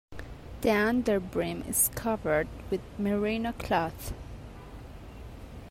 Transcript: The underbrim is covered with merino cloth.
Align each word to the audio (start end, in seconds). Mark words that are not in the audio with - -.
The 0.61 0.69
underbrim 0.69 1.69
is 1.69 1.91
covered 1.93 2.47
with 2.71 2.81
merino 2.97 3.51
cloth. 3.51 4.13